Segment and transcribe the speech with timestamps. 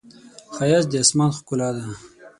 [0.55, 1.83] ښایست د آسمان ښکلا ده